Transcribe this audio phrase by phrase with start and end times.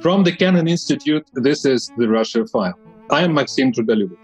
[0.00, 2.78] From the Kennan Institute, this is the Russia File.
[3.10, 4.16] I am Maxim Trudolyubov.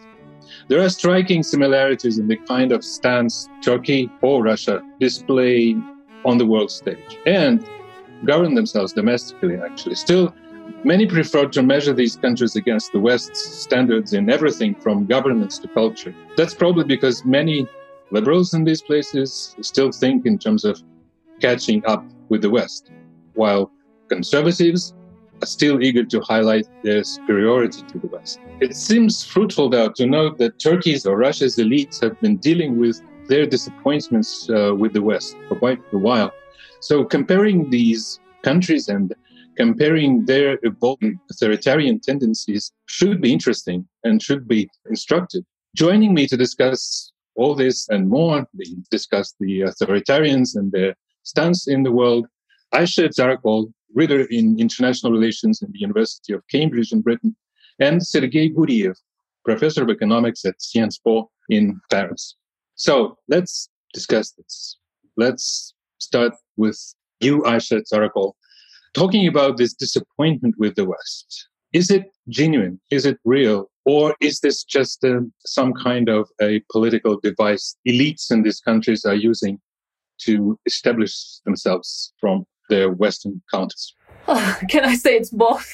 [0.68, 5.76] There are striking similarities in the kind of stance Turkey or Russia display
[6.24, 7.62] on the world stage and
[8.24, 9.94] govern themselves domestically, actually.
[9.94, 10.34] Still,
[10.84, 15.68] many prefer to measure these countries against the West's standards in everything from governance to
[15.68, 16.14] culture.
[16.36, 17.68] That's probably because many
[18.10, 20.82] liberals in these places still think in terms of
[21.40, 22.90] catching up with the West,
[23.34, 23.70] while
[24.08, 24.94] conservatives
[25.42, 28.38] are still eager to highlight their superiority to the West.
[28.60, 33.02] It seems fruitful, though, to note that Turkey's or Russia's elites have been dealing with
[33.28, 36.32] their disappointments uh, with the West for quite a while.
[36.84, 39.14] So, comparing these countries and
[39.56, 45.44] comparing their evolving authoritarian tendencies should be interesting and should be instructive.
[45.74, 51.68] Joining me to discuss all this and more, we discuss the authoritarians and their stance
[51.68, 52.26] in the world,
[52.74, 57.34] Ayse Zarakol, reader in international relations in the University of Cambridge in Britain,
[57.80, 58.94] and Sergei Guriev,
[59.42, 62.36] professor of economics at Sciences Po in Paris.
[62.74, 64.76] So let's discuss this.
[65.16, 65.73] Let's
[66.04, 66.78] start with
[67.20, 68.32] you, Ayse Zarakol,
[68.94, 71.48] talking about this disappointment with the West.
[71.72, 72.80] Is it genuine?
[72.90, 73.70] Is it real?
[73.84, 79.04] Or is this just uh, some kind of a political device elites in these countries
[79.04, 79.58] are using
[80.20, 81.14] to establish
[81.44, 83.94] themselves from their Western counters?
[84.68, 85.68] can I say it's both?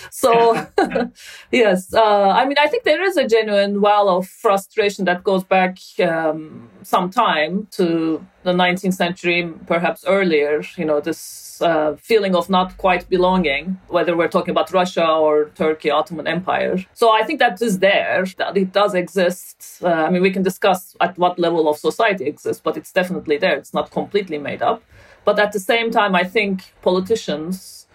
[0.10, 0.66] so,
[1.50, 5.44] yes, uh, I mean, I think there is a genuine well of frustration that goes
[5.44, 10.62] back um, some time to the 19th century, perhaps earlier.
[10.76, 15.50] You know, this uh, feeling of not quite belonging, whether we're talking about Russia or
[15.54, 16.78] Turkey, Ottoman Empire.
[16.94, 19.82] So I think that is there, that it does exist.
[19.82, 23.36] Uh, I mean, we can discuss at what level of society exists, but it's definitely
[23.36, 23.56] there.
[23.56, 24.82] It's not completely made up.
[25.24, 27.86] But at the same time, I think politicians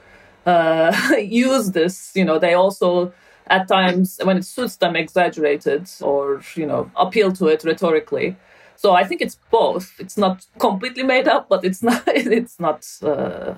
[0.46, 2.12] uh, use this.
[2.16, 3.14] You know, they also
[3.48, 8.36] at times when it suits them exaggerate it or you know appeal to it rhetorically.
[8.76, 9.94] So I think it's both.
[10.00, 12.04] It's not completely made up, but it's not.
[12.08, 13.56] It's not uh,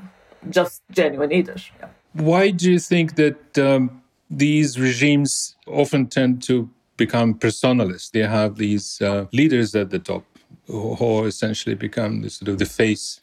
[0.50, 1.56] just genuine either.
[1.80, 1.90] Yeah.
[2.14, 8.12] Why do you think that um, these regimes often tend to become personalist?
[8.12, 10.26] They have these uh, leaders at the top
[10.68, 13.22] who essentially become the, sort of the face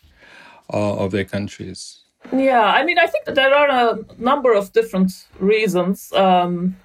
[0.73, 2.01] uh, of their countries?
[2.33, 6.13] Yeah, I mean, I think there are a number of different reasons.
[6.13, 6.77] Um,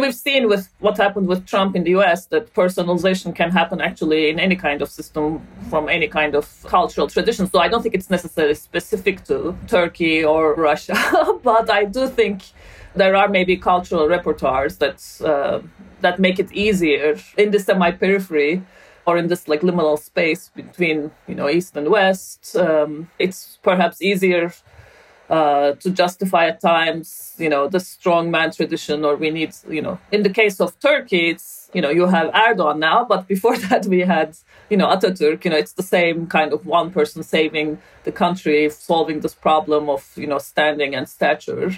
[0.00, 4.28] we've seen with what happened with Trump in the US that personalization can happen actually
[4.30, 7.48] in any kind of system from any kind of cultural tradition.
[7.48, 10.96] So I don't think it's necessarily specific to Turkey or Russia,
[11.42, 12.42] but I do think
[12.96, 15.60] there are maybe cultural repertoires that uh,
[16.00, 18.62] that make it easier in the semi-periphery
[19.06, 24.00] or in this like liminal space between you know east and west um, it's perhaps
[24.02, 24.52] easier
[25.30, 29.80] uh, to justify at times you know the strong man tradition or we need you
[29.80, 33.56] know in the case of turkey it's you know you have erdogan now but before
[33.56, 34.36] that we had
[34.68, 38.68] you know ataturk you know it's the same kind of one person saving the country
[38.70, 41.72] solving this problem of you know standing and stature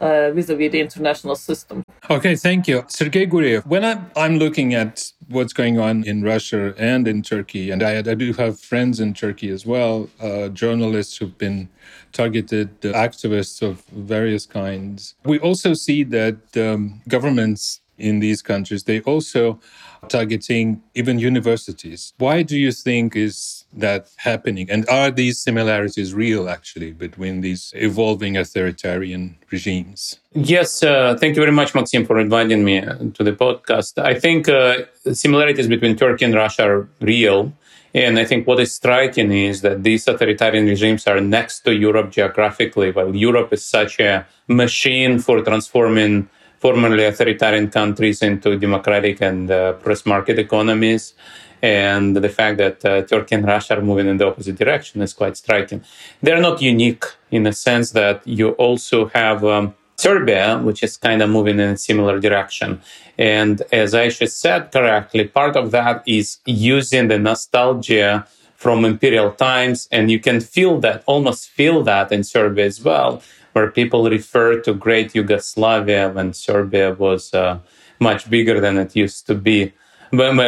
[0.00, 1.82] uh, vis-a-vis the international system.
[2.10, 2.84] Okay, thank you.
[2.88, 7.70] Sergei Guriev, when I'm, I'm looking at what's going on in Russia and in Turkey,
[7.70, 11.68] and I, I do have friends in Turkey as well, uh, journalists who've been
[12.12, 15.14] targeted, uh, activists of various kinds.
[15.24, 19.60] We also see that um, governments in these countries, they also
[20.08, 22.12] targeting even universities.
[22.18, 24.70] Why do you think is that happening?
[24.70, 30.18] And are these similarities real actually between these evolving authoritarian regimes?
[30.32, 33.98] Yes, uh, thank you very much, Maxim, for inviting me uh, to the podcast.
[34.02, 37.52] I think uh, similarities between Turkey and Russia are real.
[37.94, 42.10] And I think what is striking is that these authoritarian regimes are next to Europe
[42.10, 46.28] geographically, while Europe is such a machine for transforming
[46.66, 51.14] formerly authoritarian countries into democratic and uh, press market economies.
[51.62, 55.12] And the fact that uh, Turkey and Russia are moving in the opposite direction is
[55.12, 55.80] quite striking.
[56.22, 61.22] They're not unique in the sense that you also have um, Serbia, which is kind
[61.22, 62.80] of moving in a similar direction.
[63.16, 68.26] And as Ayse said correctly, part of that is using the nostalgia
[68.56, 69.88] from imperial times.
[69.92, 73.22] And you can feel that, almost feel that in Serbia as well
[73.56, 77.58] where people refer to Great Yugoslavia when Serbia was uh,
[77.98, 79.72] much bigger than it used to be,
[80.12, 80.38] when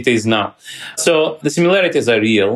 [0.00, 0.54] it is now.
[0.96, 2.52] So the similarities are real.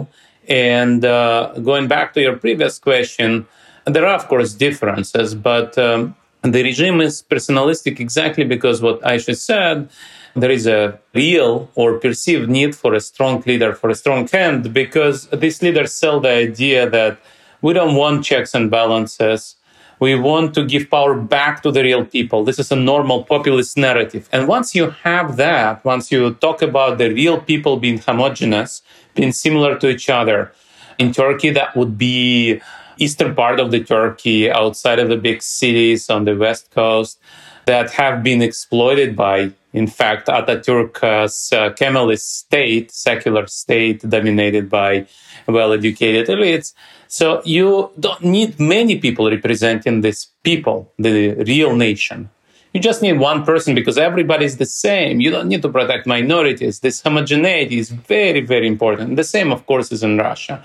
[0.46, 3.46] And uh, going back to your previous question,
[3.86, 9.36] There are, of course, differences, but um, the regime is personalistic exactly because what Aisha
[9.36, 9.90] said,
[10.34, 14.72] there is a real or perceived need for a strong leader, for a strong hand,
[14.72, 17.18] because these leaders sell the idea that
[17.60, 19.56] we don't want checks and balances.
[20.00, 22.44] We want to give power back to the real people.
[22.44, 24.28] This is a normal populist narrative.
[24.32, 28.82] And once you have that, once you talk about the real people being homogenous,
[29.14, 30.52] being similar to each other,
[30.98, 32.60] in Turkey, that would be
[32.98, 37.18] eastern part of the Turkey, outside of the big cities on the west coast,
[37.66, 45.06] that have been exploited by, in fact, Ataturk's uh, Kemalist state, secular state dominated by
[45.48, 46.72] well-educated elites.
[47.08, 52.30] So you don't need many people representing this people, the real nation.
[52.72, 55.20] You just need one person because everybody is the same.
[55.20, 56.80] You don't need to protect minorities.
[56.80, 59.16] This homogeneity is very, very important.
[59.16, 60.64] The same, of course, is in Russia.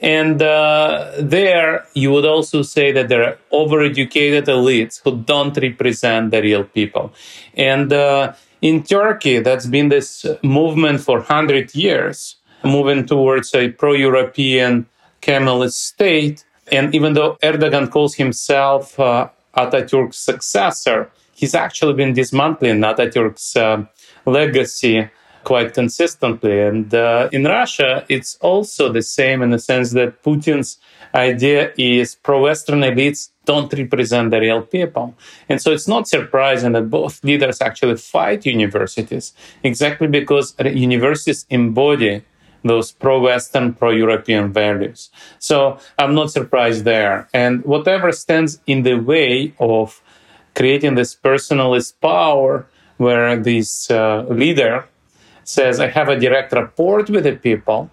[0.00, 6.30] And uh, there, you would also say that there are overeducated elites who don't represent
[6.30, 7.12] the real people.
[7.56, 8.34] And uh,
[8.64, 14.86] in Turkey, that's been this movement for 100 years, moving towards a pro European
[15.20, 16.46] Kemalist state.
[16.72, 23.84] And even though Erdogan calls himself uh, Ataturk's successor, he's actually been dismantling Ataturk's uh,
[24.24, 25.10] legacy
[25.44, 26.60] quite consistently.
[26.60, 30.78] And uh, in Russia, it's also the same in the sense that Putin's
[31.14, 35.14] idea is pro Western elites don't represent the real people.
[35.48, 39.32] And so it's not surprising that both leaders actually fight universities
[39.62, 42.22] exactly because universities embody
[42.64, 45.10] those pro Western, pro European values.
[45.38, 47.28] So I'm not surprised there.
[47.34, 50.00] And whatever stands in the way of
[50.54, 52.66] creating this personalist power
[52.96, 54.86] where this uh, leader
[55.48, 57.90] says, I have a direct rapport with the people,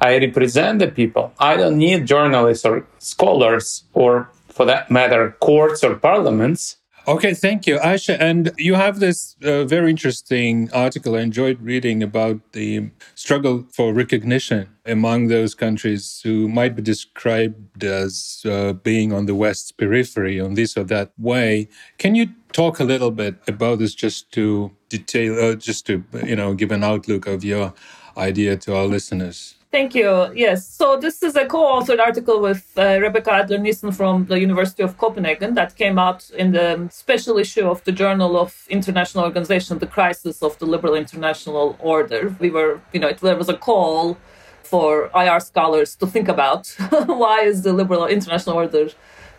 [0.00, 1.32] I represent the people.
[1.38, 6.76] I don't need journalists or scholars or, for that matter, courts or parliaments
[7.08, 8.16] Okay, thank you, Aisha.
[8.18, 13.92] And you have this uh, very interesting article I enjoyed reading about the struggle for
[13.94, 20.40] recognition among those countries who might be described as uh, being on the West's periphery
[20.40, 21.68] on this or that way.
[21.98, 26.34] Can you talk a little bit about this just to detail, uh, just to, you
[26.34, 27.72] know, give an outlook of your
[28.16, 29.54] idea to our listeners?
[29.76, 30.32] Thank you.
[30.34, 30.66] Yes.
[30.66, 34.96] So this is a co-authored article with uh, Rebecca Adler Nissen from the University of
[34.96, 39.86] Copenhagen that came out in the special issue of the Journal of International Organization, The
[39.86, 42.34] Crisis of the Liberal International Order.
[42.40, 44.16] We were, you know, it, there was a call
[44.62, 46.68] for IR scholars to think about
[47.22, 48.88] why is the liberal international order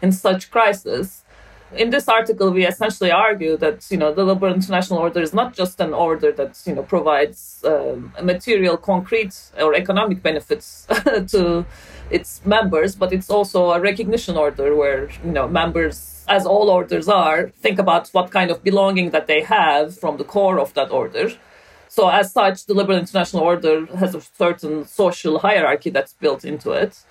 [0.04, 1.24] in such crisis
[1.76, 5.54] in this article, we essentially argue that you know the liberal international order is not
[5.54, 10.88] just an order that you know provides um, material, concrete, or economic benefits
[11.28, 11.66] to
[12.10, 17.10] its members, but it's also a recognition order where you know members, as all orders
[17.10, 20.90] are, think about what kind of belonging that they have from the core of that
[20.92, 21.32] order.
[21.90, 26.72] So, as such, the liberal international order has a certain social hierarchy that's built into
[26.72, 27.04] it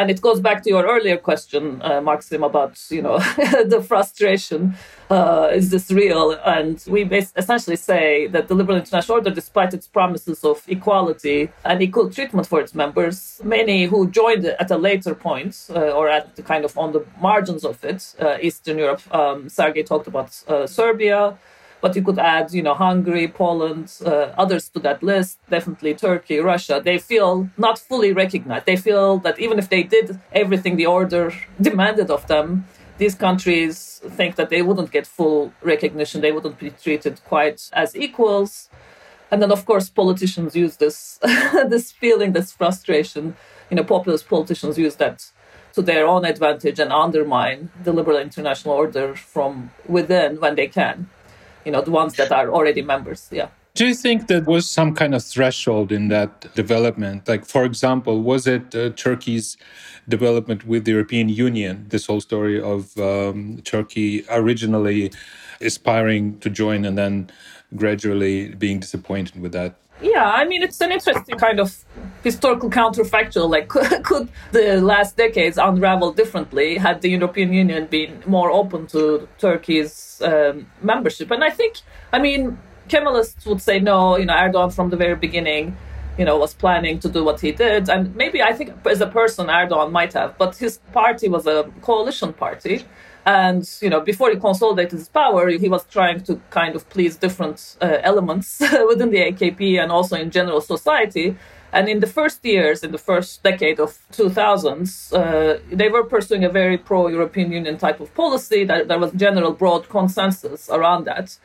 [0.00, 3.18] and it goes back to your earlier question, uh, Maxim, about you know
[3.72, 4.74] the frustration.
[5.10, 6.32] Uh, is this real?
[6.46, 7.04] And we
[7.36, 12.46] essentially say that the liberal international order, despite its promises of equality and equal treatment
[12.46, 16.64] for its members, many who joined at a later point uh, or at the kind
[16.64, 21.36] of on the margins of it, uh, Eastern Europe, um, Sergei talked about uh, Serbia.
[21.82, 26.38] But you could add, you know, Hungary, Poland, uh, others to that list, definitely Turkey,
[26.38, 26.80] Russia.
[26.82, 28.66] They feel not fully recognized.
[28.66, 32.66] They feel that even if they did everything the order demanded of them,
[32.98, 36.20] these countries think that they wouldn't get full recognition.
[36.20, 38.70] They wouldn't be treated quite as equals.
[39.32, 41.18] And then, of course, politicians use this
[41.74, 43.34] this feeling, this frustration.
[43.70, 45.32] You know, populist politicians use that
[45.74, 51.08] to their own advantage and undermine the liberal international order from within when they can
[51.64, 54.94] you know the ones that are already members yeah do you think there was some
[54.94, 57.26] kind of threshold in that development?
[57.26, 59.56] Like, for example, was it uh, Turkey's
[60.06, 61.86] development with the European Union?
[61.88, 65.10] This whole story of um, Turkey originally
[65.62, 67.30] aspiring to join and then
[67.74, 69.74] gradually being disappointed with that?
[70.02, 71.84] Yeah, I mean, it's an interesting kind of
[72.22, 73.48] historical counterfactual.
[73.48, 73.68] Like,
[74.02, 80.11] could the last decades unravel differently had the European Union been more open to Turkey's
[80.22, 81.30] um, membership?
[81.30, 81.76] And I think,
[82.12, 84.16] I mean, Kemalists would say no.
[84.16, 85.76] You know, Erdogan from the very beginning,
[86.18, 89.06] you know, was planning to do what he did, and maybe I think as a
[89.06, 92.84] person, Erdogan might have, but his party was a coalition party
[93.24, 97.16] and you know, before he consolidated his power, he was trying to kind of please
[97.16, 101.36] different uh, elements within the AKP and also in general society.
[101.72, 106.44] And in the first years, in the first decade of 2000s, uh, they were pursuing
[106.44, 108.64] a very pro-European Union type of policy.
[108.64, 111.38] That there was general broad consensus around that.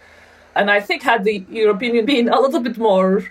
[0.53, 3.23] And I think had the European Union been a little bit more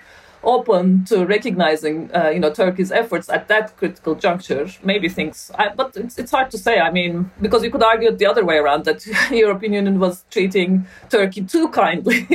[0.42, 5.50] open to recognizing, uh, you know, Turkey's efforts at that critical juncture, maybe things.
[5.58, 6.78] I, but it's, it's hard to say.
[6.78, 10.24] I mean, because you could argue it the other way around that European Union was
[10.30, 12.26] treating Turkey too kindly,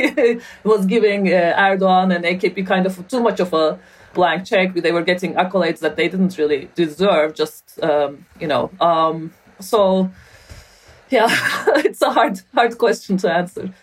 [0.63, 3.79] was giving uh, Erdogan and AKP kind of too much of a
[4.13, 4.73] blank check.
[4.73, 7.35] They were getting accolades that they didn't really deserve.
[7.35, 10.09] Just um, you know, um, so
[11.09, 11.27] yeah,
[11.85, 13.73] it's a hard hard question to answer.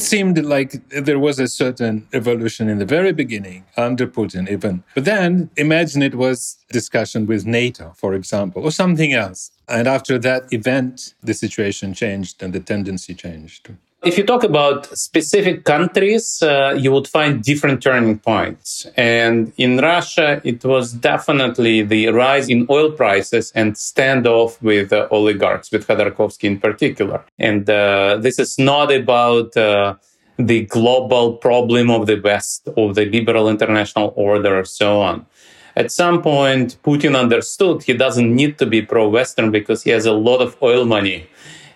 [0.00, 4.84] Seemed like there was a certain evolution in the very beginning under Putin, even.
[4.94, 9.50] But then imagine it was discussion with NATO, for example, or something else.
[9.68, 13.70] And after that event, the situation changed and the tendency changed.
[14.04, 18.86] If you talk about specific countries, uh, you would find different turning points.
[18.96, 25.08] And in Russia, it was definitely the rise in oil prices and standoff with uh,
[25.10, 27.24] oligarchs, with Khodorkovsky in particular.
[27.40, 29.96] And uh, this is not about uh,
[30.38, 35.26] the global problem of the West, of the liberal international order, or so on.
[35.74, 40.06] At some point, Putin understood he doesn't need to be pro Western because he has
[40.06, 41.26] a lot of oil money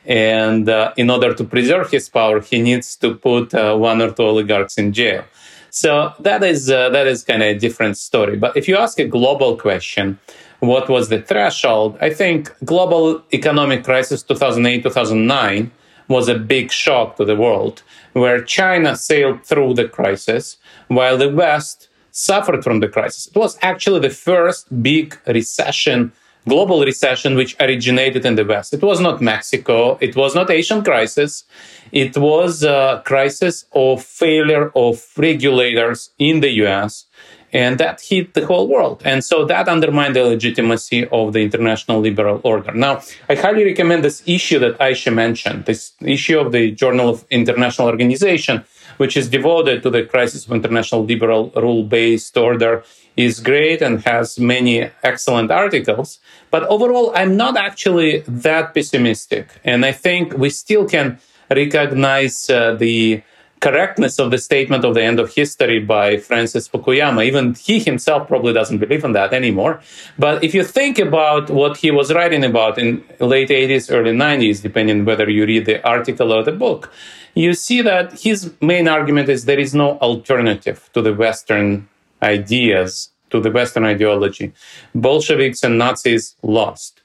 [0.04, 4.10] and uh, in order to preserve his power, he needs to put uh, one or
[4.10, 5.24] two oligarchs in jail.
[5.70, 8.36] So that is uh, that is kind of a different story.
[8.36, 10.18] But if you ask a global question,
[10.60, 11.96] what was the threshold?
[12.00, 15.70] I think global economic crisis 2008 2009
[16.08, 17.82] was a big shock to the world,
[18.12, 23.28] where China sailed through the crisis while the West suffered from the crisis.
[23.28, 26.12] It was actually the first big recession
[26.48, 28.74] global recession which originated in the West.
[28.74, 29.98] It was not Mexico.
[30.00, 31.44] It was not Asian crisis.
[31.92, 37.06] It was a crisis of failure of regulators in the US.
[37.54, 39.02] And that hit the whole world.
[39.04, 42.72] And so that undermined the legitimacy of the international liberal order.
[42.72, 47.26] Now, I highly recommend this issue that Aisha mentioned, this issue of the Journal of
[47.30, 48.64] International Organization,
[48.96, 52.84] which is devoted to the crisis of international liberal rule based order
[53.16, 56.18] is great and has many excellent articles.
[56.50, 59.48] But overall, I'm not actually that pessimistic.
[59.64, 61.18] And I think we still can
[61.50, 63.22] recognize uh, the
[63.62, 67.24] correctness of the statement of the end of history by Francis Fukuyama.
[67.24, 69.80] Even he himself probably doesn't believe in that anymore.
[70.18, 74.62] But if you think about what he was writing about in late 80s, early 90s,
[74.62, 76.92] depending whether you read the article or the book,
[77.34, 81.88] you see that his main argument is there is no alternative to the Western
[82.22, 84.52] ideas to the Western ideology.
[84.94, 87.00] Bolsheviks and Nazis lost.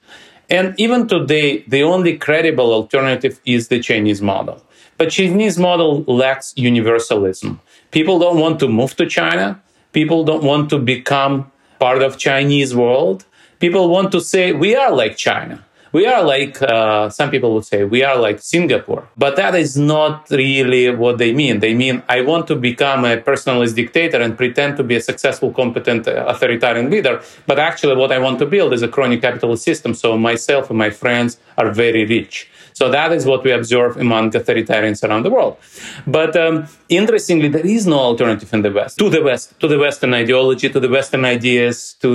[0.49, 4.63] And even today, the only credible alternative is the Chinese model.
[4.97, 7.59] But Chinese model lacks universalism.
[7.91, 9.61] People don't want to move to China.
[9.91, 13.25] People don't want to become part of Chinese world.
[13.59, 17.65] People want to say we are like China we are like uh, some people would
[17.65, 21.59] say we are like singapore but that is not really what they mean.
[21.59, 25.51] They mean i want to become a personalist dictator and pretend to be a successful
[25.51, 29.63] competent uh, authoritarian leader but actually what i want to build is a crony capitalist
[29.63, 33.97] system so myself and my friends are very rich so that is what we observe
[33.97, 35.57] among authoritarians around the world.
[36.05, 39.79] But um, interestingly, there is no alternative in the West to the West, to the
[39.79, 42.09] Western ideology, to the Western ideas, to,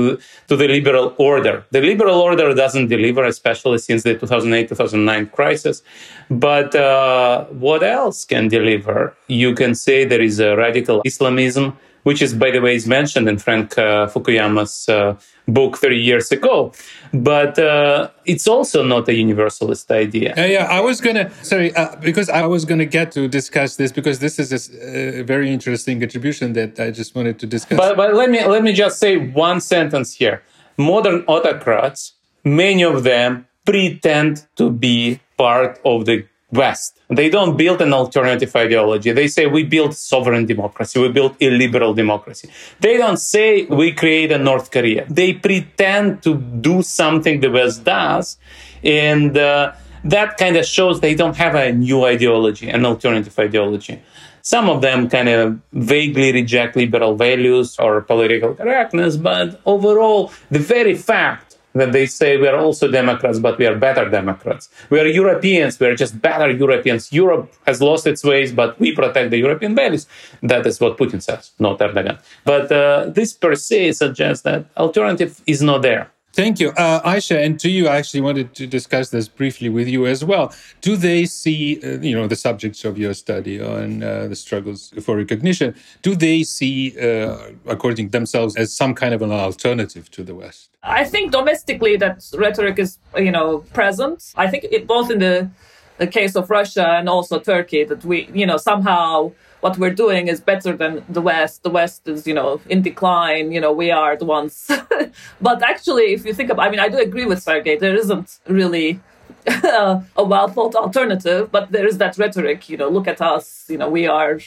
[0.47, 1.65] to the liberal order.
[1.73, 5.83] The liberal order doesn't deliver, especially since the 2008-2009 crisis.
[6.31, 9.17] But uh, what else can deliver?
[9.27, 13.29] You can say there is a radical Islamism which is, by the way, is mentioned
[13.29, 15.17] in Frank uh, Fukuyama's uh,
[15.47, 16.73] book 30 years ago.
[17.13, 20.35] But uh, it's also not a universalist idea.
[20.37, 20.65] Yeah, yeah.
[20.65, 24.39] I was gonna sorry uh, because I was gonna get to discuss this because this
[24.39, 27.79] is a, a very interesting contribution that I just wanted to discuss.
[27.79, 30.43] But, but let me let me just say one sentence here.
[30.79, 37.01] Modern autocrats, many of them pretend to be part of the West.
[37.09, 39.11] They don't build an alternative ideology.
[39.13, 42.51] They say we build sovereign democracy, we build illiberal democracy.
[42.81, 45.07] They don't say we create a North Korea.
[45.09, 48.37] They pretend to do something the West does,
[48.85, 49.73] and uh,
[50.05, 54.03] that kind of shows they don't have a new ideology, an alternative ideology.
[54.43, 60.59] Some of them kind of vaguely reject liberal values or political correctness, but overall, the
[60.59, 64.69] very fact that they say we are also Democrats, but we are better Democrats.
[64.91, 67.13] We are Europeans, we are just better Europeans.
[67.13, 70.07] Europe has lost its ways, but we protect the European values.
[70.43, 72.19] That is what Putin says, not Erdogan.
[72.45, 76.12] But uh, this per se suggests that alternative is not there.
[76.33, 76.71] Thank you.
[76.71, 80.25] Uh, Aisha, and to you, I actually wanted to discuss this briefly with you as
[80.25, 80.55] well.
[80.81, 84.95] Do they see, uh, you know, the subjects of your study on uh, the struggles
[85.03, 90.11] for recognition, do they see, uh, according to themselves, as some kind of an alternative
[90.13, 90.71] to the West?
[90.83, 94.33] I think domestically that rhetoric is, you know, present.
[94.35, 95.51] I think it, both in the,
[95.99, 100.27] the case of Russia and also Turkey that we, you know, somehow what we're doing
[100.27, 101.63] is better than the West.
[101.63, 103.53] The West is, you know, in decline.
[103.53, 104.69] You know, we are the ones.
[105.41, 107.77] but actually, if you think about, I mean, I do agree with Sergey.
[107.77, 109.01] There isn't really
[109.47, 112.69] a well thought alternative, but there is that rhetoric.
[112.69, 113.67] You know, look at us.
[113.69, 114.41] You know, we are.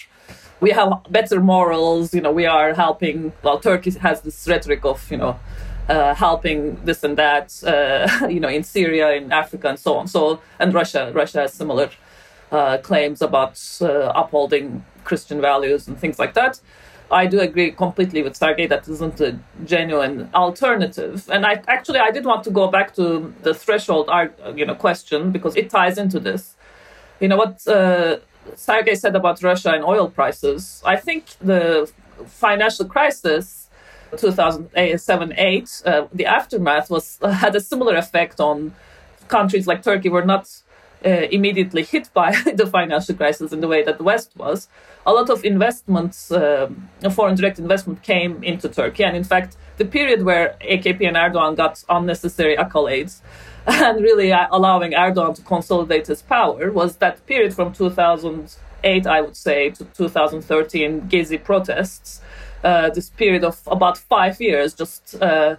[0.60, 2.34] We have better morals, you know.
[2.34, 3.32] We are helping.
[3.42, 5.40] Well, Turkey has this rhetoric of, you know,
[5.88, 10.08] uh, helping this and that, uh, you know, in Syria, in Africa, and so on.
[10.08, 11.90] So, and Russia, Russia has similar
[12.52, 16.60] uh, claims about uh, upholding Christian values and things like that.
[17.12, 21.30] I do agree completely with Sergey that isn't a genuine alternative.
[21.32, 24.10] And I actually I did want to go back to the threshold
[24.56, 26.56] you know question because it ties into this.
[27.20, 28.18] You know what uh,
[28.56, 30.82] Sergey said about Russia and oil prices.
[30.86, 31.92] I think the
[32.26, 33.70] financial crisis
[34.14, 38.74] 2007-8 uh, the aftermath was had a similar effect on
[39.28, 40.50] countries like Turkey were not
[41.06, 44.68] uh, immediately hit by the financial crisis in the way that the West was,
[45.06, 49.04] a lot of investments, um, foreign direct investment came into Turkey.
[49.04, 53.22] And in fact, the period where AKP and Erdogan got unnecessary accolades
[53.68, 59.22] and really uh, allowing Erdogan to consolidate his power was that period from 2008, I
[59.22, 62.22] would say, to 2013 Gezi protests.
[62.64, 65.56] Uh, this period of about five years, just uh,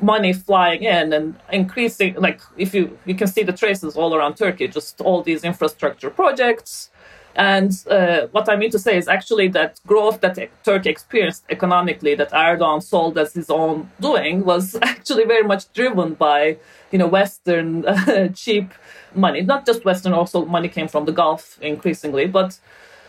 [0.00, 4.36] money flying in and increasing like if you you can see the traces all around
[4.36, 6.90] turkey just all these infrastructure projects
[7.38, 12.16] and uh, what I mean to say is actually that growth that Turkey experienced economically,
[12.16, 16.56] that Erdogan sold as his own doing, was actually very much driven by,
[16.90, 18.74] you know, Western uh, cheap
[19.14, 19.40] money.
[19.42, 22.58] Not just Western, also money came from the Gulf increasingly, but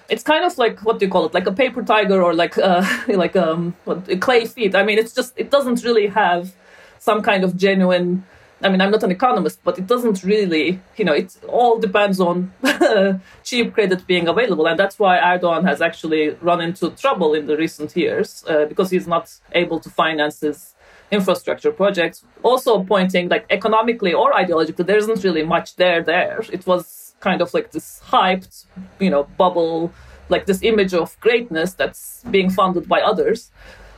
[0.09, 2.55] it's kind of like what do you call it, like a paper tiger or like
[2.59, 3.75] uh, like um,
[4.19, 4.75] clay feet.
[4.75, 6.53] I mean, it's just it doesn't really have
[6.99, 8.23] some kind of genuine
[8.61, 12.19] I mean, I'm not an economist, but it doesn't really, you know, it all depends
[12.19, 12.51] on
[13.43, 14.67] cheap credit being available.
[14.67, 18.89] And that's why Erdogan has actually run into trouble in the recent years uh, because
[18.89, 20.75] he's not able to finance his
[21.09, 22.25] infrastructure projects.
[22.43, 26.43] Also pointing like economically or ideologically, there isn't really much there there.
[26.51, 28.65] It was kind of like this hyped,
[28.99, 29.93] you know, bubble,
[30.27, 33.51] like this image of greatness that's being funded by others.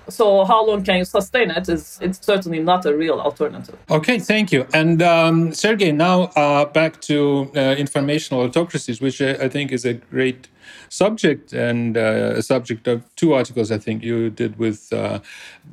[0.10, 1.70] So how long can you sustain it?
[1.70, 3.78] Is it's certainly not a real alternative.
[3.90, 4.68] Okay, thank you.
[4.74, 9.86] And um, Sergey, now uh, back to uh, informational autocracies, which I, I, think is
[9.86, 10.48] a great
[10.90, 15.20] subject and uh, a subject of two articles I think you did with uh,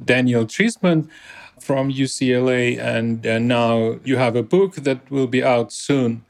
[0.04, 1.08] Daniel Treisman
[1.60, 6.24] from UCLA, and uh, now you have a book that will be out soon.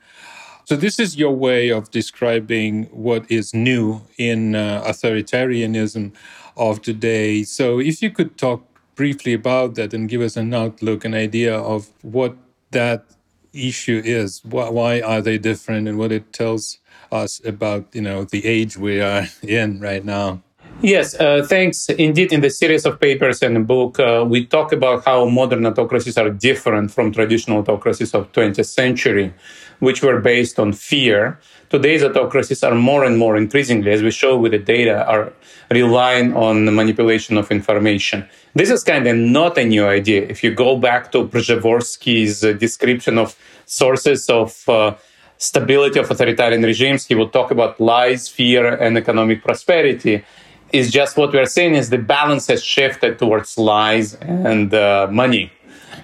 [0.65, 6.13] So this is your way of describing what is new in uh, authoritarianism
[6.59, 7.45] of today.
[7.45, 11.57] So, if you could talk briefly about that and give us an outlook, an idea
[11.57, 12.37] of what
[12.73, 13.05] that
[13.53, 16.79] issue is, why are they different, and what it tells
[17.11, 20.43] us about you know the age we are in right now.
[20.81, 21.89] Yes, uh, thanks.
[21.89, 26.17] Indeed, in the series of papers and book, uh, we talk about how modern autocracies
[26.17, 29.35] are different from traditional autocracies of 20th century,
[29.81, 31.41] which were based on fear.
[31.71, 35.33] Today's autocracies are more and more increasingly, as we show with the data, are
[35.71, 38.27] relying on the manipulation of information.
[38.55, 40.23] This is kind of not a new idea.
[40.23, 44.95] If you go back to Przeworski's uh, description of sources of uh,
[45.37, 50.25] stability of authoritarian regimes, he will talk about lies, fear, and economic prosperity
[50.73, 55.53] is just what we're seeing is the balance has shifted towards lies and uh, money.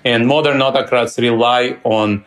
[0.05, 2.25] And modern autocrats rely on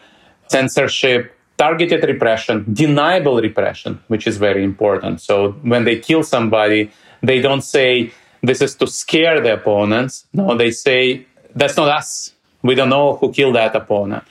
[0.48, 5.22] censorship, targeted repression, deniable repression, which is very important.
[5.22, 6.92] So when they kill somebody,
[7.22, 8.12] they don't say
[8.44, 10.26] this is to scare the opponents.
[10.34, 12.32] No, they say that's not us.
[12.62, 14.24] We don't know who killed that opponent.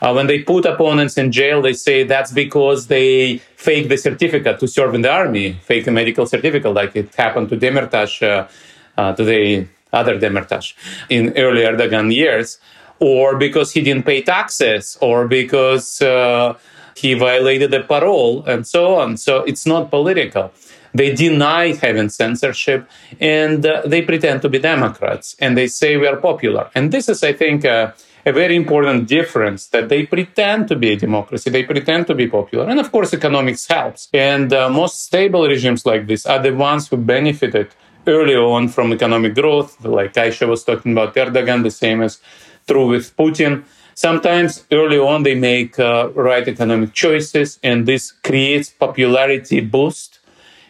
[0.00, 4.58] Uh, when they put opponents in jail, they say that's because they fake the certificate
[4.60, 8.48] to serve in the army, fake a medical certificate, like it happened to Demirtas, uh,
[8.96, 10.74] uh, to the other Demirtas
[11.08, 12.58] in early Erdogan years,
[13.00, 16.54] or because he didn't pay taxes, or because uh,
[16.94, 19.16] he violated the parole, and so on.
[19.16, 20.52] So it's not political.
[20.92, 22.88] They deny having censorship
[23.20, 26.68] and uh, they pretend to be Democrats and they say we are popular.
[26.74, 27.92] And this is, I think, uh,
[28.26, 32.26] a very important difference that they pretend to be a democracy, they pretend to be
[32.26, 32.68] popular.
[32.68, 34.08] And of course, economics helps.
[34.12, 37.68] And uh, most stable regimes like this are the ones who benefited
[38.06, 42.20] early on from economic growth, like Aisha was talking about Erdogan, the same as
[42.66, 43.64] true with Putin.
[43.94, 50.20] Sometimes early on they make uh, right economic choices, and this creates popularity boost.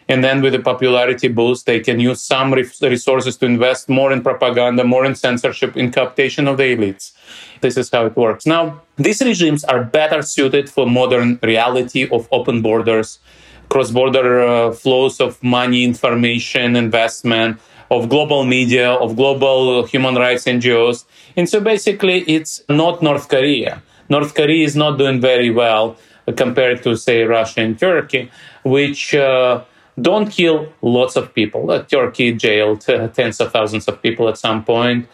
[0.09, 4.21] And then with the popularity boost, they can use some resources to invest more in
[4.21, 7.13] propaganda, more in censorship, in cooptation of the elites.
[7.61, 8.45] This is how it works.
[8.45, 13.19] Now, these regimes are better suited for modern reality of open borders,
[13.69, 17.57] cross-border uh, flows of money, information, investment,
[17.91, 21.03] of global media, of global human rights NGOs.
[21.35, 23.83] And so basically, it's not North Korea.
[24.09, 25.97] North Korea is not doing very well
[26.37, 28.31] compared to, say, Russia and Turkey,
[28.63, 29.63] which uh,
[30.01, 31.69] don't kill lots of people.
[31.69, 35.07] Uh, Turkey jailed uh, tens of thousands of people at some point.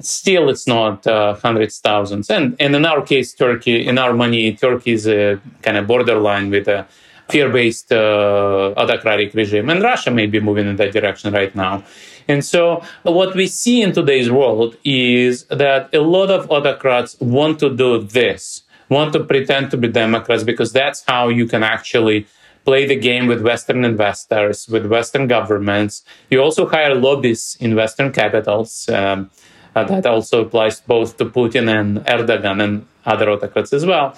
[0.00, 2.30] Still, it's not uh, hundreds, thousands.
[2.30, 6.50] And, and in our case, Turkey, in our money, Turkey is a kind of borderline
[6.50, 6.86] with a
[7.28, 9.70] fear based uh, autocratic regime.
[9.70, 11.84] And Russia may be moving in that direction right now.
[12.28, 17.58] And so, what we see in today's world is that a lot of autocrats want
[17.60, 22.26] to do this, want to pretend to be Democrats, because that's how you can actually
[22.66, 26.04] play the game with Western investors, with Western governments.
[26.30, 28.88] You also hire lobbyists in Western capitals.
[28.90, 29.30] Um,
[29.74, 34.14] uh, that also applies both to Putin and Erdogan and other autocrats as well.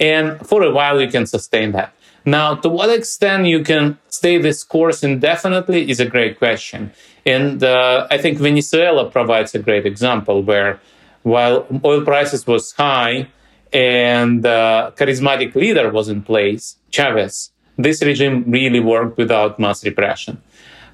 [0.00, 1.94] And for a while, you can sustain that.
[2.24, 6.92] Now, to what extent you can stay this course indefinitely is a great question.
[7.26, 10.80] And uh, I think Venezuela provides a great example where
[11.22, 13.28] while oil prices was high
[13.72, 20.40] and uh, charismatic leader was in place, Chavez, this regime really worked without mass repression.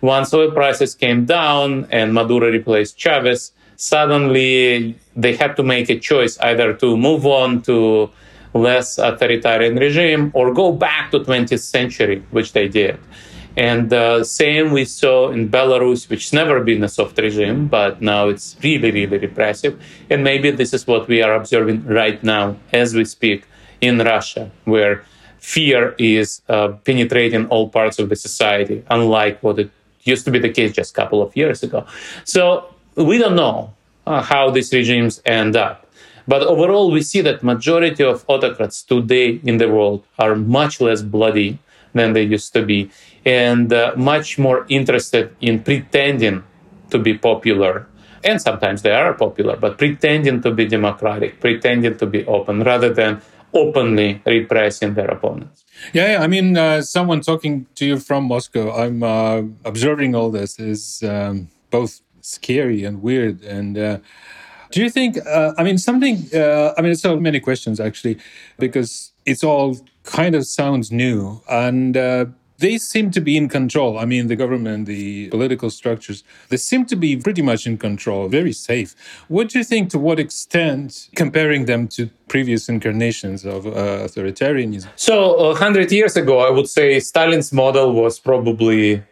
[0.00, 5.98] Once oil prices came down and Maduro replaced Chavez, suddenly they had to make a
[5.98, 8.08] choice either to move on to
[8.54, 12.98] less authoritarian regime or go back to 20th century, which they did.
[13.56, 18.28] And uh, same we saw in Belarus, which never been a soft regime, but now
[18.28, 19.80] it's really, really repressive.
[20.08, 23.44] And maybe this is what we are observing right now as we speak
[23.80, 25.04] in Russia, where
[25.38, 29.70] fear is uh, penetrating all parts of the society, unlike what it
[30.04, 31.86] used to be the case just a couple of years ago.
[32.24, 33.74] So we don't know
[34.06, 35.86] uh, how these regimes end up.
[36.28, 41.02] But overall, we see that majority of autocrats today in the world are much less
[41.02, 41.58] bloody
[41.92, 42.90] than they used to be,
[43.24, 46.42] and uh, much more interested in pretending
[46.90, 47.86] to be popular.
[48.22, 52.92] And sometimes they are popular, but pretending to be democratic, pretending to be open, rather
[52.92, 53.22] than
[53.54, 55.64] openly repressing their opponents.
[55.92, 56.22] Yeah, yeah.
[56.22, 61.02] I mean, uh, someone talking to you from Moscow, I'm uh, observing all this is
[61.02, 63.42] um, both scary and weird.
[63.42, 63.98] And uh,
[64.70, 68.18] do you think, uh, I mean, something, uh, I mean, so many questions actually,
[68.58, 71.40] because it's all kind of sounds new.
[71.48, 72.26] And uh,
[72.60, 73.98] they seem to be in control.
[73.98, 78.28] I mean, the government, the political structures, they seem to be pretty much in control,
[78.28, 78.94] very safe.
[79.28, 83.70] What do you think, to what extent, comparing them to previous incarnations of uh,
[84.06, 84.88] authoritarianism?
[84.96, 89.02] So, a hundred years ago, I would say Stalin's model was probably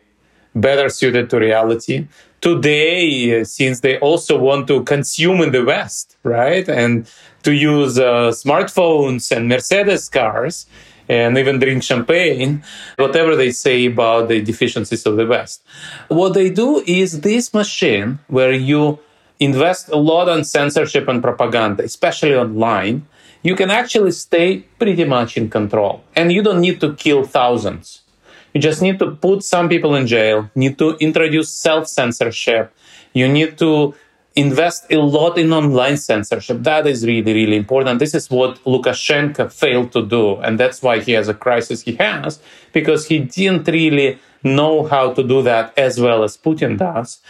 [0.54, 2.06] better suited to reality
[2.40, 7.10] today since they also want to consume in the west right and
[7.42, 10.66] to use uh, smartphones and mercedes cars
[11.08, 12.62] and even drink champagne
[12.96, 15.62] whatever they say about the deficiencies of the west.
[16.08, 18.98] What they do is this machine where you
[19.40, 23.06] invest a lot on censorship and propaganda especially online
[23.42, 26.02] you can actually stay pretty much in control.
[26.16, 28.02] And you don't need to kill thousands.
[28.52, 32.74] You just need to put some people in jail, need to introduce self censorship.
[33.12, 33.94] You need to
[34.38, 36.58] invest a lot in online censorship.
[36.62, 37.98] That is really, really important.
[37.98, 40.36] This is what Lukashenko failed to do.
[40.36, 42.40] And that's why he has a crisis he has,
[42.72, 47.20] because he didn't really know how to do that as well as Putin does.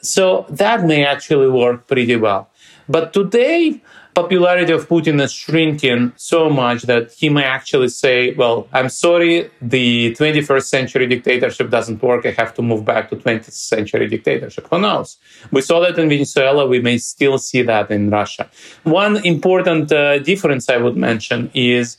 [0.00, 2.48] So that may actually work pretty well.
[2.88, 3.82] But today,
[4.14, 9.50] popularity of Putin is shrinking so much that he may actually say, well, I'm sorry,
[9.60, 12.24] the 21st century dictatorship doesn't work.
[12.24, 14.68] I have to move back to 20th century dictatorship.
[14.70, 15.18] Who knows?
[15.50, 16.66] We saw that in Venezuela.
[16.66, 18.48] We may still see that in Russia.
[18.84, 21.96] One important uh, difference I would mention is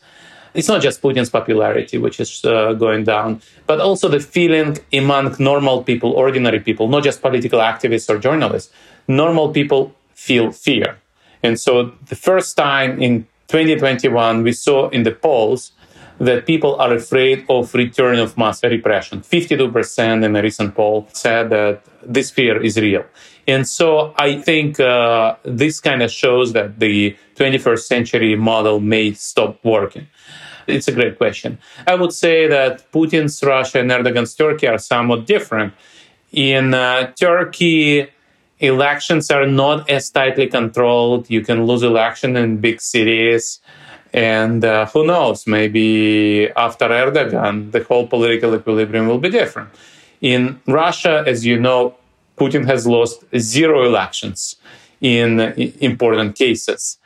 [0.53, 5.35] it's not just Putin's popularity, which is uh, going down, but also the feeling among
[5.37, 8.71] normal people, ordinary people, not just political activists or journalists.
[9.07, 10.97] Normal people feel fear
[11.45, 15.71] and so the first time in 2021, we saw in the polls
[16.19, 19.21] that people are afraid of return of mass repression.
[19.21, 23.05] 52% in a recent poll said that this fear is real.
[23.47, 29.13] And so I think uh, this kind of shows that the 21st century model may
[29.13, 30.07] stop working.
[30.67, 31.59] It's a great question.
[31.85, 35.73] I would say that Putin's Russia and Erdogan's Turkey are somewhat different.
[36.31, 38.07] In uh, Turkey,
[38.59, 41.29] elections are not as tightly controlled.
[41.29, 43.59] You can lose election in big cities.
[44.13, 49.69] And uh, who knows, maybe after Erdogan, the whole political equilibrium will be different.
[50.21, 51.95] In Russia, as you know,
[52.37, 54.55] Putin has lost zero elections
[55.01, 55.39] in
[55.81, 56.97] important cases.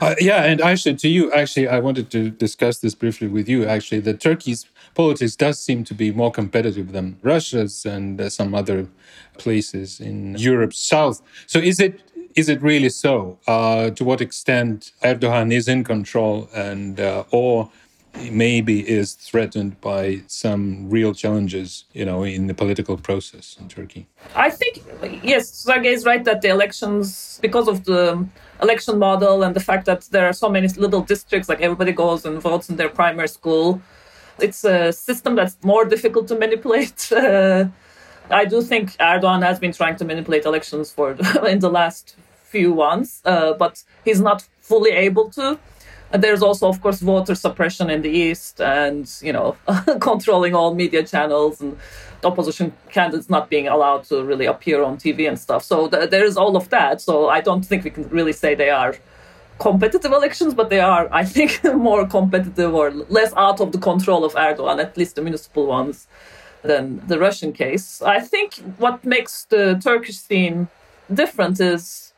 [0.00, 3.66] Uh, yeah, and actually, to you, actually, I wanted to discuss this briefly with you.
[3.66, 8.54] Actually, that Turkey's politics does seem to be more competitive than Russia's and uh, some
[8.54, 8.88] other
[9.38, 11.22] places in Europe's south.
[11.46, 12.00] So, is it
[12.34, 13.38] is it really so?
[13.46, 17.70] Uh, to what extent Erdogan is in control, and uh, or
[18.30, 24.06] maybe is threatened by some real challenges, you know, in the political process in Turkey?
[24.34, 24.82] I think
[25.22, 28.26] yes, Sergei is right that the elections, because of the
[28.62, 32.24] election model and the fact that there are so many little districts, like everybody goes
[32.24, 33.80] and votes in their primary school,
[34.38, 37.10] it's a system that's more difficult to manipulate.
[38.30, 41.12] I do think Erdogan has been trying to manipulate elections for
[41.46, 45.58] in the last few ones, uh, but he's not fully able to.
[46.12, 49.56] And there's also, of course, voter suppression in the east, and you know,
[50.00, 51.76] controlling all media channels and
[52.22, 55.62] opposition candidates not being allowed to really appear on TV and stuff.
[55.64, 57.00] So th- there is all of that.
[57.00, 58.94] So I don't think we can really say they are
[59.58, 64.24] competitive elections, but they are, I think, more competitive or less out of the control
[64.24, 66.06] of Erdogan, at least the municipal ones,
[66.64, 68.02] than the Russian case.
[68.02, 70.68] I think what makes the Turkish scene
[71.12, 72.12] different is,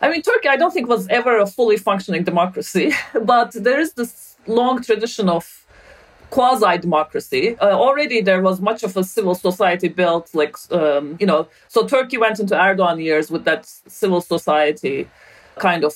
[0.00, 2.92] I mean, Turkey, I don't think was ever a fully functioning democracy,
[3.24, 5.66] but there is this long tradition of
[6.30, 7.56] quasi democracy.
[7.58, 11.86] Uh, already there was much of a civil society built, like, um, you know, so
[11.86, 15.08] Turkey went into Erdogan years with that civil society
[15.58, 15.94] kind of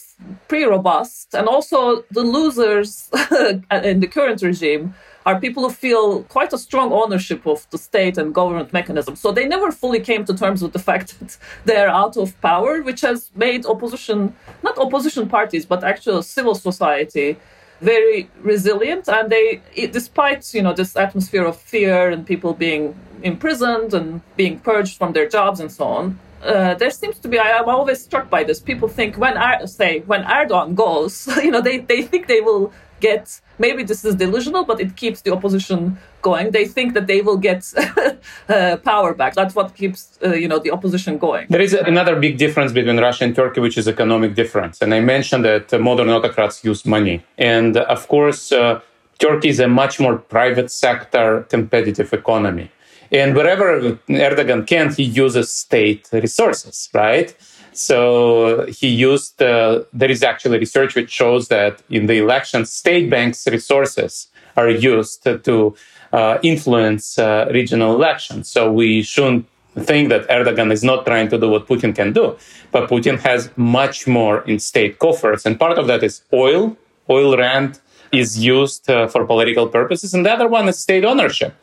[0.48, 1.34] pretty robust.
[1.34, 3.10] And also the losers
[3.70, 4.94] in the current regime
[5.26, 9.16] are people who feel quite a strong ownership of the state and government mechanism.
[9.16, 12.82] So they never fully came to terms with the fact that they're out of power,
[12.82, 17.36] which has made opposition, not opposition parties, but actual civil society
[17.80, 23.94] very resilient and they despite you know this atmosphere of fear and people being imprisoned
[23.94, 27.58] and being purged from their jobs and so on uh, there seems to be I,
[27.58, 31.60] am always struck by this people think when I say when Erdogan goes you know
[31.62, 35.98] they, they think they will get maybe this is delusional but it keeps the opposition
[36.22, 36.50] going.
[36.50, 37.60] They think that they will get
[38.48, 39.34] uh, power back.
[39.34, 41.46] That's what keeps uh, you know the opposition going.
[41.48, 44.80] There is another big difference between russia and turkey which is economic difference.
[44.82, 47.16] And i mentioned that modern autocrats use money.
[47.38, 48.80] And of course uh,
[49.18, 52.70] turkey is a much more private sector competitive economy.
[53.12, 57.34] And wherever erdogan can he uses state resources right
[57.80, 63.08] so he used, uh, there is actually research which shows that in the election, state
[63.08, 65.74] banks' resources are used to
[66.12, 68.48] uh, influence uh, regional elections.
[68.48, 69.46] So we shouldn't
[69.78, 72.36] think that Erdogan is not trying to do what Putin can do,
[72.70, 75.46] but Putin has much more in state coffers.
[75.46, 76.76] And part of that is oil,
[77.08, 77.80] oil rent,
[78.12, 81.54] is used uh, for political purposes, and the other one is state ownership.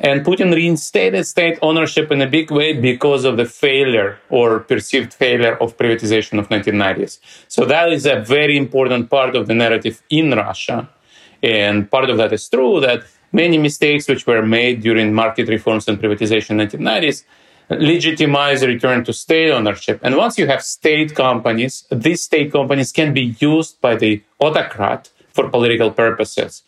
[0.00, 5.12] And Putin reinstated state ownership in a big way because of the failure or perceived
[5.12, 7.18] failure of privatization of 1990s.
[7.48, 10.88] So that is a very important part of the narrative in Russia.
[11.42, 15.88] And part of that is true that many mistakes which were made during market reforms
[15.88, 17.24] and privatization in the 1990s
[17.70, 20.00] legitimize return to state ownership.
[20.02, 25.10] And once you have state companies, these state companies can be used by the autocrat
[25.38, 26.64] for political purposes.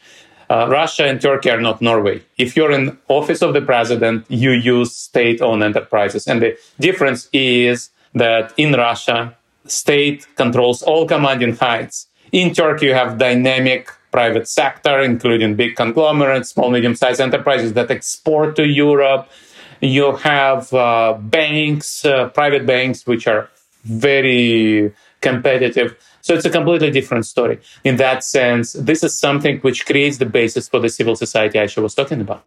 [0.48, 2.22] Uh, Russia and Turkey are not Norway.
[2.38, 6.50] If you're in office of the president, you use state-owned enterprises, and the
[6.86, 9.18] difference is that in Russia,
[9.66, 11.96] state controls all commanding heights.
[12.30, 18.56] In Turkey, you have dynamic private sector, including big conglomerates, small, medium-sized enterprises that export
[18.56, 19.28] to Europe.
[19.80, 23.48] You have uh, banks, uh, private banks, which are
[23.84, 25.88] very competitive.
[26.30, 27.58] So it's a completely different story.
[27.82, 31.82] In that sense, this is something which creates the basis for the civil society Aisha
[31.82, 32.44] was talking about.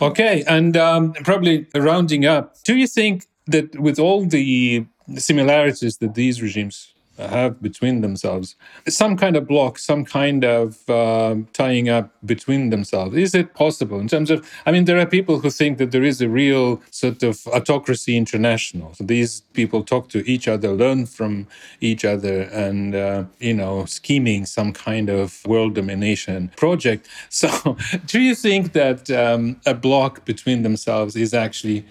[0.00, 6.14] Okay, and um, probably rounding up, do you think that with all the similarities that
[6.14, 8.56] these regimes have between themselves.
[8.86, 13.16] Some kind of block, some kind of uh, tying up between themselves.
[13.16, 14.48] Is it possible in terms of?
[14.66, 18.16] I mean, there are people who think that there is a real sort of autocracy
[18.16, 18.94] international.
[18.94, 21.46] So these people talk to each other, learn from
[21.80, 27.08] each other, and uh, you know, scheming some kind of world domination project.
[27.30, 27.76] So,
[28.06, 31.84] do you think that um, a block between themselves is actually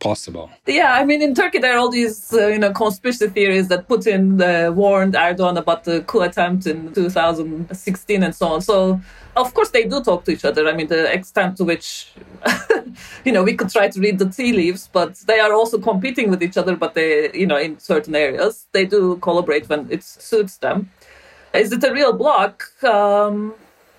[0.00, 0.50] possible?
[0.66, 3.86] Yeah, I mean, in Turkey, there are all these, uh, you know, conspiracy theories that
[3.86, 8.60] Putin uh, warned Erdogan about the coup attempt in 2016 and so on.
[8.62, 9.00] So,
[9.36, 10.68] of course, they do talk to each other.
[10.68, 12.12] I mean, the extent to which,
[13.24, 16.30] you know, we could try to read the tea leaves, but they are also competing
[16.30, 20.02] with each other, but they, you know, in certain areas, they do collaborate when it
[20.02, 20.90] suits them.
[21.54, 22.72] Is it a real block?
[22.82, 23.54] Um,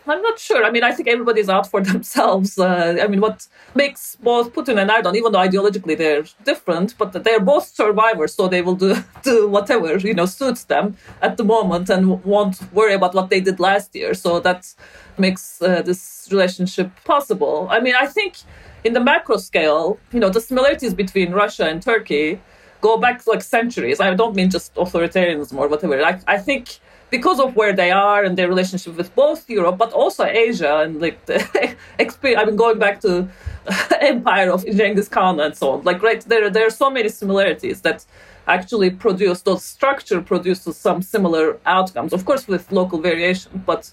[0.08, 0.64] I'm not sure.
[0.64, 2.58] I mean, I think everybody's out for themselves.
[2.58, 7.12] Uh, I mean, what makes both Putin and Erdogan, even though ideologically they're different, but
[7.24, 11.44] they're both survivors, so they will do do whatever you know suits them at the
[11.44, 14.14] moment and won't worry about what they did last year.
[14.14, 14.74] So that
[15.18, 17.68] makes uh, this relationship possible.
[17.70, 18.38] I mean, I think
[18.84, 22.40] in the macro scale, you know, the similarities between Russia and Turkey
[22.82, 24.00] go back like centuries.
[24.00, 26.02] I don't mean just authoritarianism or whatever.
[26.02, 26.80] Like, I think
[27.12, 31.00] because of where they are and their relationship with both Europe, but also Asia and
[31.00, 32.42] like the experience.
[32.42, 33.30] I mean, going back to
[34.02, 35.84] empire of Genghis Khan and so on.
[35.84, 38.06] Like, right there, there are so many similarities that
[38.48, 42.14] actually produce those structure produces some similar outcomes.
[42.14, 43.92] Of course, with local variation, but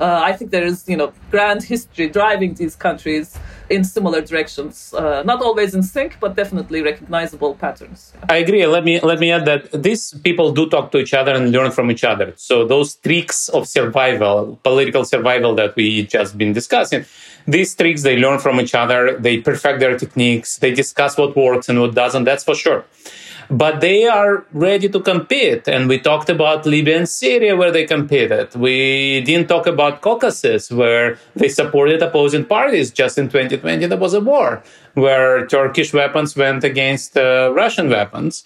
[0.00, 4.94] uh, I think there is, you know, grand history driving these countries in similar directions.
[4.94, 8.12] Uh, not always in sync, but definitely recognizable patterns.
[8.28, 8.66] I agree.
[8.66, 11.70] Let me let me add that these people do talk to each other and learn
[11.70, 12.32] from each other.
[12.36, 17.04] So those tricks of survival, political survival that we just been discussing,
[17.46, 19.18] these tricks they learn from each other.
[19.18, 20.58] They perfect their techniques.
[20.58, 22.24] They discuss what works and what doesn't.
[22.24, 22.84] That's for sure
[23.50, 25.66] but they are ready to compete.
[25.66, 28.54] And we talked about Libya and Syria where they competed.
[28.54, 32.90] We didn't talk about Caucasus where they supported opposing parties.
[32.90, 34.62] Just in 2020, there was a war
[34.94, 38.44] where Turkish weapons went against uh, Russian weapons.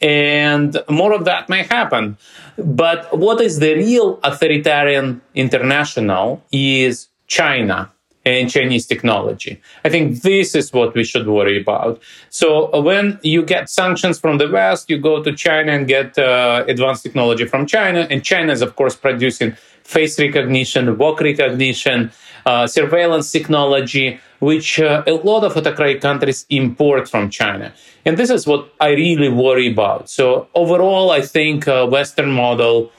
[0.00, 2.16] And more of that may happen.
[2.58, 7.90] But what is the real authoritarian international is China
[8.26, 9.60] and Chinese technology.
[9.84, 12.02] I think this is what we should worry about.
[12.28, 16.18] So uh, when you get sanctions from the West, you go to China and get
[16.18, 18.06] uh, advanced technology from China.
[18.10, 19.52] And China is, of course, producing
[19.84, 22.10] face recognition, walk recognition,
[22.44, 27.72] uh, surveillance technology, which uh, a lot of autocratic countries import from China.
[28.04, 30.10] And this is what I really worry about.
[30.10, 32.90] So overall, I think uh, Western model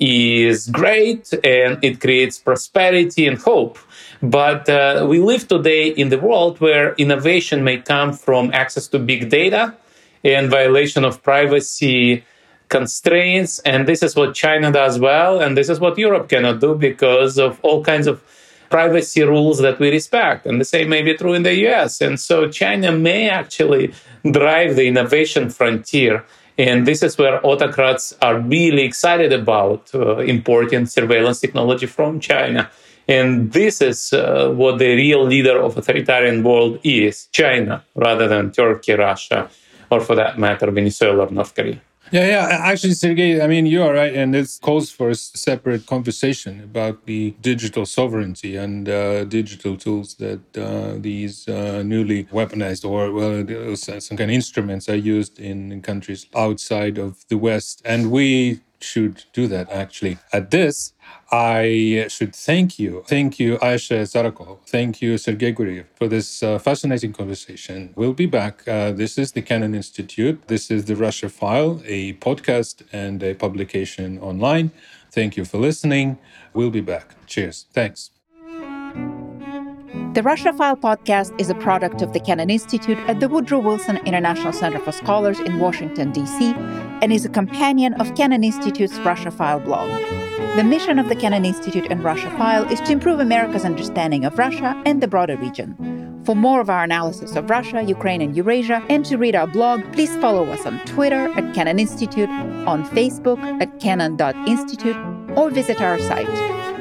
[0.00, 3.78] is great and it creates prosperity and hope.
[4.22, 8.98] But uh, we live today in the world where innovation may come from access to
[8.98, 9.74] big data
[10.22, 12.24] and violation of privacy
[12.68, 13.58] constraints.
[13.60, 15.40] And this is what China does well.
[15.40, 18.22] And this is what Europe cannot do because of all kinds of
[18.68, 20.46] privacy rules that we respect.
[20.46, 22.00] And the same may be true in the US.
[22.00, 23.94] And so China may actually
[24.30, 26.24] drive the innovation frontier
[26.60, 32.70] and this is where autocrats are really excited about uh, importing surveillance technology from China.
[33.10, 38.52] And this is uh, what the real leader of authoritarian world is, China, rather than
[38.52, 39.50] Turkey, Russia,
[39.90, 41.80] or for that matter, Venezuela or North Korea.
[42.12, 42.58] Yeah, yeah.
[42.62, 44.14] Actually, Sergei, I mean, you are right.
[44.14, 50.14] And this calls for a separate conversation about the digital sovereignty and uh, digital tools
[50.16, 55.72] that uh, these uh, newly weaponized or well, some kind of instruments are used in,
[55.72, 57.82] in countries outside of the West.
[57.84, 60.18] And we should do that actually.
[60.32, 60.92] At this,
[61.32, 63.04] I should thank you.
[63.06, 64.58] Thank you, Ayşe Zarakol.
[64.66, 67.90] Thank you, Sergei Guriev, for this uh, fascinating conversation.
[67.94, 68.66] We'll be back.
[68.66, 70.48] Uh, this is the Kennan Institute.
[70.48, 74.72] This is the Russia File, a podcast and a publication online.
[75.12, 76.18] Thank you for listening.
[76.52, 77.14] We'll be back.
[77.26, 77.66] Cheers.
[77.72, 78.10] Thanks.
[80.14, 83.98] The Russia File podcast is a product of the Kennan Institute at the Woodrow Wilson
[83.98, 86.52] International Center for Scholars in Washington, D.C.,
[87.02, 89.88] and is a companion of Kennan Institute's Russia File blog.
[90.56, 94.36] The mission of the Kennan Institute and Russia File is to improve America's understanding of
[94.36, 96.22] Russia and the broader region.
[96.24, 99.80] For more of our analysis of Russia, Ukraine, and Eurasia, and to read our blog,
[99.92, 102.28] please follow us on Twitter at Kennan Institute,
[102.66, 104.96] on Facebook at kennan.institute,
[105.36, 106.26] or visit our site,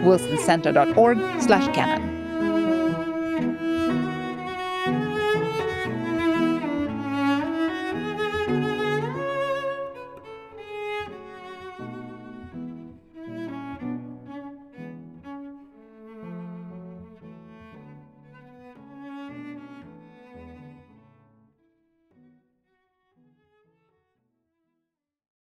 [0.04, 2.19] wilsoncenter.org slash kennan.